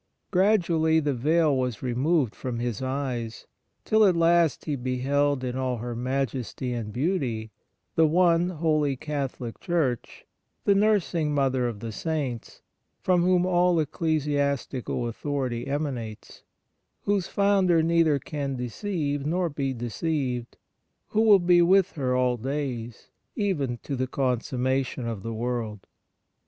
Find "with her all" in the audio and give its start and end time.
21.61-22.37